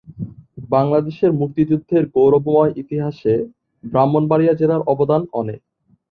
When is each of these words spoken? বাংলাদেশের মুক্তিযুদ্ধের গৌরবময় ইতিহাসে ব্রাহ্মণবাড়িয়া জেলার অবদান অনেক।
বাংলাদেশের 0.69 1.31
মুক্তিযুদ্ধের 1.33 2.03
গৌরবময় 2.15 2.71
ইতিহাসে 2.75 3.35
ব্রাহ্মণবাড়িয়া 3.83 4.53
জেলার 4.53 4.81
অবদান 4.93 5.21
অনেক। 5.33 5.59